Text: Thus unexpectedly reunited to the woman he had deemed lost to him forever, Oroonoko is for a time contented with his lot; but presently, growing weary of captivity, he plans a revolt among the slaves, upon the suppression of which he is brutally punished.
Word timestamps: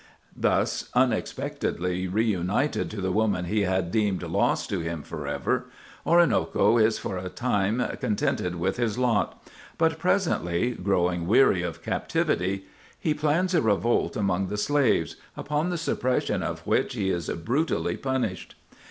Thus 0.35 0.89
unexpectedly 0.95 2.07
reunited 2.07 2.89
to 2.89 3.01
the 3.01 3.11
woman 3.11 3.45
he 3.45 3.61
had 3.61 3.91
deemed 3.91 4.23
lost 4.23 4.67
to 4.71 4.79
him 4.79 5.03
forever, 5.03 5.67
Oroonoko 6.07 6.79
is 6.83 6.97
for 6.97 7.19
a 7.19 7.29
time 7.29 7.79
contented 8.01 8.55
with 8.55 8.77
his 8.77 8.97
lot; 8.97 9.39
but 9.77 9.99
presently, 9.99 10.71
growing 10.71 11.27
weary 11.27 11.61
of 11.61 11.83
captivity, 11.83 12.65
he 12.99 13.13
plans 13.13 13.53
a 13.53 13.61
revolt 13.61 14.17
among 14.17 14.47
the 14.47 14.57
slaves, 14.57 15.17
upon 15.37 15.69
the 15.69 15.77
suppression 15.77 16.41
of 16.41 16.65
which 16.65 16.95
he 16.95 17.11
is 17.11 17.29
brutally 17.29 17.95
punished. 17.95 18.55